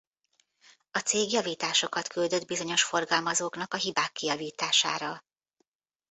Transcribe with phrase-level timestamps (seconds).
[0.91, 5.25] A cég javításokat küldött bizonyos forgalmazóknak a hibák kijavítására.